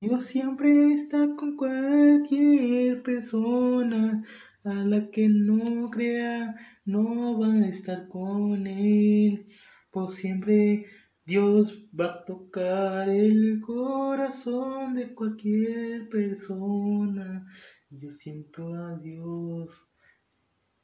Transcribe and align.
Dios 0.00 0.26
siempre 0.26 0.92
está 0.94 1.34
con 1.36 1.56
cualquier 1.56 3.02
persona. 3.02 4.24
A 4.62 4.74
la 4.74 5.10
que 5.10 5.28
no 5.28 5.90
crea, 5.90 6.54
no 6.84 7.38
va 7.40 7.52
a 7.52 7.68
estar 7.68 8.06
con 8.06 8.66
él. 8.68 9.48
Por 9.90 10.12
siempre 10.12 10.86
Dios 11.26 11.84
va 11.98 12.06
a 12.06 12.24
tocar 12.24 13.08
el 13.08 13.60
corazón 13.60 14.94
de 14.94 15.14
cualquier 15.14 16.08
persona. 16.08 17.44
Yo 17.90 18.10
siento 18.10 18.72
a 18.74 18.96
Dios. 18.98 19.84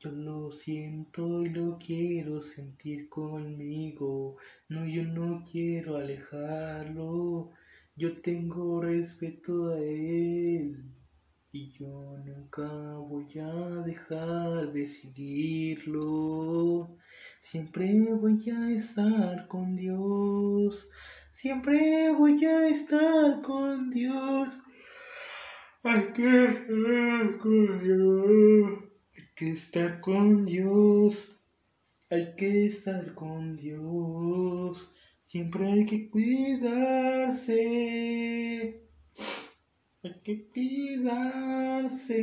Yo 0.00 0.10
lo 0.10 0.50
siento 0.50 1.44
y 1.44 1.50
lo 1.50 1.78
quiero 1.78 2.42
sentir 2.42 3.08
conmigo. 3.08 4.38
No, 4.68 4.84
yo 4.86 5.04
no 5.04 5.44
quiero 5.50 5.98
alejarlo. 5.98 7.52
Yo 7.96 8.20
tengo 8.22 8.80
respeto 8.80 9.68
a 9.68 9.78
Él. 9.78 10.84
Y 11.52 11.70
yo 11.78 12.18
nunca 12.24 12.66
voy 12.98 13.28
a 13.38 13.84
dejar 13.86 14.72
de 14.72 14.88
seguirlo. 14.88 16.96
Siempre 17.38 18.12
voy 18.14 18.50
a 18.50 18.72
estar 18.72 19.46
con 19.46 19.76
Dios. 19.76 20.90
Siempre 21.30 22.10
voy 22.10 22.44
a 22.44 22.66
estar 22.66 23.40
con 23.42 23.90
Dios. 23.90 24.58
Hay 25.84 26.12
que 26.14 26.46
estar 26.46 27.38
con 27.38 27.80
Dios. 27.80 28.84
Hay 29.16 29.28
que 29.36 29.52
estar 29.52 30.00
con 30.00 30.46
Dios. 30.46 31.40
Hay 32.10 32.34
que 32.34 32.66
estar 32.66 33.14
con 33.14 33.56
Dios. 33.56 34.92
Siempre 35.34 35.66
hay 35.66 35.84
que 35.84 36.08
cuidarse. 36.10 37.56
Hay 40.04 40.14
que 40.22 40.44
cuidarse. 40.46 42.22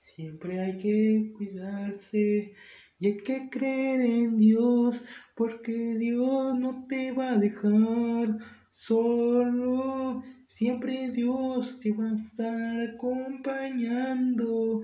Siempre 0.00 0.60
hay 0.60 0.76
que 0.76 1.32
cuidarse 1.34 2.52
y 3.00 3.06
hay 3.06 3.16
que 3.16 3.48
creer 3.48 4.02
en 4.02 4.36
Dios, 4.36 5.02
porque 5.34 5.72
Dios 5.72 6.58
no 6.58 6.84
te 6.86 7.10
va 7.12 7.30
a 7.30 7.38
dejar 7.38 8.36
solo. 8.72 10.22
Siempre 10.46 11.10
Dios 11.10 11.80
te 11.80 11.90
va 11.92 12.10
a 12.10 12.16
estar 12.16 12.90
acompañando 12.90 14.82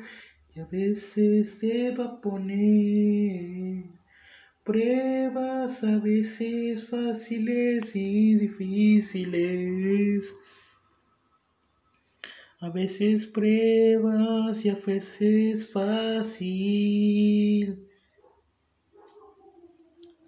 y 0.57 0.61
a 0.61 0.65
veces 0.65 1.59
te 1.59 1.91
va 1.95 2.05
a 2.07 2.19
poner 2.23 4.02
pruebas, 4.65 5.83
a 5.83 5.99
veces 5.99 6.89
fáciles 6.89 7.97
y 7.97 8.37
difíciles. 8.37 10.33
A 12.61 12.71
veces 12.71 13.27
pruebas 13.27 14.65
y 14.65 14.69
a 14.69 14.77
veces 14.77 15.69
fácil. 15.73 17.89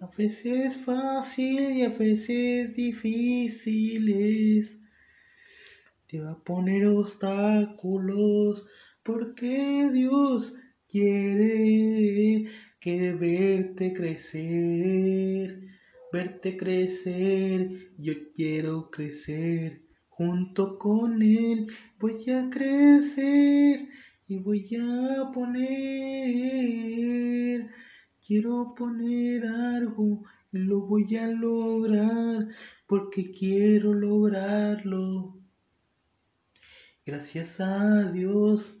A 0.01 0.07
veces 0.17 0.77
fácil 0.79 1.77
y 1.77 1.83
a 1.83 1.89
veces 1.89 2.75
difíciles. 2.75 4.77
Te 6.07 6.19
va 6.19 6.31
a 6.31 6.43
poner 6.43 6.87
obstáculos 6.87 8.67
porque 9.01 9.89
Dios 9.93 10.55
quiere 10.89 12.49
que 12.85 13.13
verte 13.13 13.93
crecer, 13.93 15.59
verte 16.13 16.55
crecer. 16.55 17.89
Yo 17.97 18.13
quiero 18.35 18.91
crecer 18.91 19.81
Junto 20.07 20.77
con 20.77 21.19
Él 21.23 21.65
voy 21.99 22.29
a 22.29 22.47
crecer 22.51 23.89
y 24.27 24.37
voy 24.37 24.69
a 24.79 25.31
poner. 25.33 25.71
Quiero 28.23 28.75
poner 28.77 29.47
algo 29.47 30.23
y 30.53 30.59
lo 30.59 30.81
voy 30.81 31.15
a 31.17 31.25
lograr 31.25 32.49
porque 32.85 33.31
quiero 33.31 33.95
lograrlo. 33.95 35.39
Gracias 37.03 37.59
a 37.59 38.11
Dios 38.11 38.79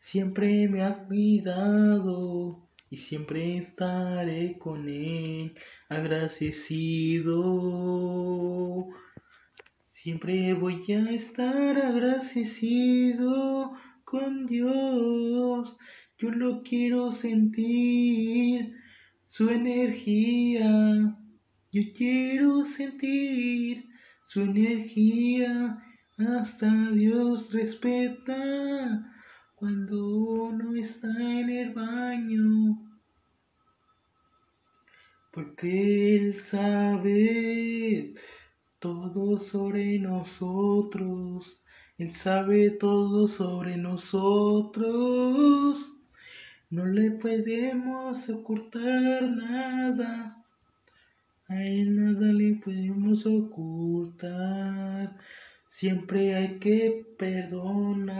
siempre 0.00 0.68
me 0.68 0.84
ha 0.84 1.04
cuidado 1.04 2.69
y 2.90 2.96
siempre 2.96 3.56
estaré 3.56 4.58
con 4.58 4.88
Él 4.88 5.54
agradecido. 5.88 7.38
Siempre 9.90 10.54
voy 10.54 10.92
a 10.92 11.10
estar 11.12 11.78
agradecido 11.78 13.74
con 14.04 14.46
Dios. 14.46 15.78
Yo 16.18 16.30
lo 16.30 16.62
quiero 16.62 17.12
sentir, 17.12 18.74
su 19.28 19.48
energía. 19.48 21.16
Yo 21.70 21.82
quiero 21.96 22.64
sentir 22.64 23.88
su 24.26 24.40
energía. 24.40 25.78
Hasta 26.18 26.90
Dios 26.90 27.52
respeta 27.52 29.10
cuando 29.60 29.96
uno 30.16 30.74
está 30.74 31.08
en 31.08 31.50
el 31.50 31.74
baño. 31.74 32.79
Porque 35.30 36.16
Él 36.16 36.34
sabe 36.44 38.14
todo 38.80 39.38
sobre 39.38 39.98
nosotros. 39.98 41.62
Él 41.98 42.14
sabe 42.14 42.70
todo 42.70 43.28
sobre 43.28 43.76
nosotros. 43.76 44.90
No 46.70 46.86
le 46.86 47.10
podemos 47.10 48.28
ocultar 48.30 49.22
nada. 49.22 50.42
A 51.48 51.62
él 51.62 51.96
nada 51.96 52.32
le 52.32 52.54
podemos 52.54 53.26
ocultar. 53.26 55.16
Siempre 55.68 56.34
hay 56.36 56.58
que 56.58 57.04
perdonar. 57.18 58.16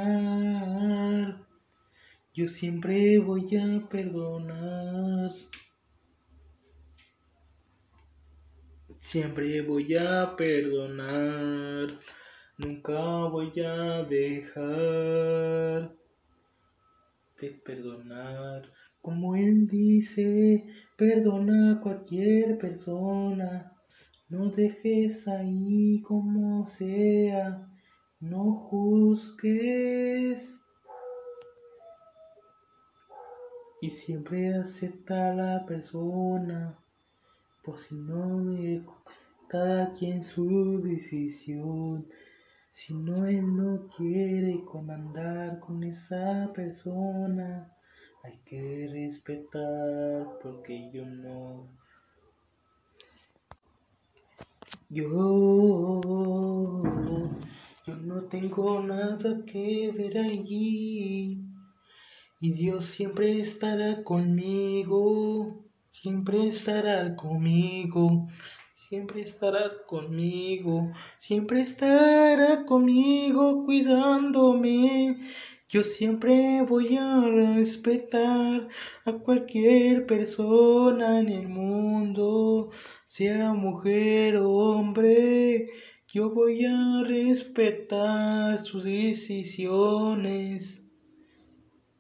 Yo 2.35 2.49
siempre 2.49 3.19
voy 3.19 3.57
a 3.57 3.89
perdonar. 3.89 5.31
Siempre 9.11 9.61
voy 9.63 9.97
a 9.97 10.37
perdonar, 10.37 11.99
nunca 12.59 13.25
voy 13.25 13.53
a 13.59 14.05
dejar 14.05 15.91
de 17.41 17.51
perdonar. 17.65 18.71
Como 19.03 19.35
Él 19.35 19.67
dice, 19.67 20.65
perdona 20.97 21.73
a 21.73 21.81
cualquier 21.81 22.57
persona, 22.59 23.73
no 24.29 24.51
dejes 24.51 25.27
ahí 25.27 26.01
como 26.03 26.69
sea, 26.69 27.69
no 28.21 28.53
juzgues. 28.53 30.57
Y 33.83 33.91
siempre 33.91 34.55
acepta 34.55 35.33
a 35.33 35.35
la 35.35 35.67
persona 35.67 36.79
pues 37.63 37.83
si 37.83 37.95
no 37.95 38.39
me 38.39 38.85
cada 39.51 39.93
quien 39.95 40.25
su 40.25 40.81
decisión. 40.81 42.07
Si 42.73 42.95
no 42.95 43.27
él 43.27 43.57
no 43.57 43.89
quiere 43.97 44.65
comandar 44.65 45.59
con 45.59 45.83
esa 45.83 46.51
persona, 46.55 47.71
hay 48.23 48.39
que 48.45 48.89
respetar 48.91 50.39
porque 50.41 50.91
yo 50.93 51.05
no. 51.05 51.69
Yo, 54.89 56.01
yo 57.87 57.97
no 57.97 58.23
tengo 58.25 58.81
nada 58.81 59.45
que 59.45 59.91
ver 59.91 60.17
allí. 60.19 61.45
Y 62.41 62.53
Dios 62.53 62.85
siempre 62.85 63.41
estará 63.41 64.05
conmigo 64.05 65.50
siempre 65.91 66.49
estará 66.49 67.15
conmigo, 67.17 68.29
siempre 68.75 69.23
estará 69.23 69.71
conmigo, 69.87 70.93
siempre 71.19 71.61
estará 71.61 72.65
conmigo 72.65 73.65
cuidándome. 73.65 75.19
Yo 75.69 75.85
siempre 75.85 76.63
voy 76.63 76.97
a 76.97 77.21
respetar 77.21 78.69
a 79.05 79.13
cualquier 79.13 80.07
persona 80.07 81.21
en 81.21 81.29
el 81.29 81.49
mundo, 81.49 82.71
sea 83.07 83.53
mujer 83.53 84.39
o 84.39 84.51
hombre. 84.51 85.69
Yo 86.13 86.31
voy 86.31 86.65
a 86.65 87.05
respetar 87.05 88.65
sus 88.65 88.83
decisiones. 88.83 90.81